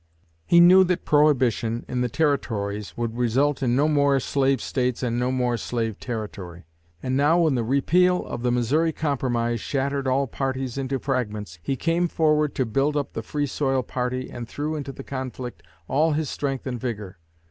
He 0.47 0.59
knew 0.59 0.83
that 0.85 1.05
prohibition 1.05 1.85
in 1.87 2.01
the 2.01 2.09
territories 2.09 2.97
would 2.97 3.15
result 3.19 3.61
in 3.61 3.75
no 3.75 3.87
more 3.87 4.19
slave 4.19 4.59
states 4.59 5.03
and 5.03 5.19
no 5.19 5.55
slave 5.57 5.99
territory. 5.99 6.65
And 7.03 7.15
now, 7.15 7.41
when 7.41 7.53
the 7.53 7.63
repeal 7.63 8.25
of 8.25 8.41
the 8.41 8.51
Missouri 8.51 8.91
Compromise 8.93 9.61
shattered 9.61 10.07
all 10.07 10.25
parties 10.25 10.75
into 10.75 10.97
fragments, 10.97 11.59
he 11.61 11.75
came 11.75 12.07
forward 12.07 12.55
to 12.55 12.65
build 12.65 12.97
up 12.97 13.13
the 13.13 13.21
Free 13.21 13.45
Soil 13.45 13.83
party 13.83 14.27
and 14.31 14.49
threw 14.49 14.73
into 14.75 14.91
the 14.91 15.03
conflict 15.03 15.61
all 15.87 16.13
his 16.13 16.31
strength 16.31 16.65
and 16.65 16.79
vigor. 16.81 17.19